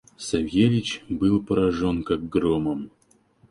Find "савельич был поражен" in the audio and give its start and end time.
0.17-2.01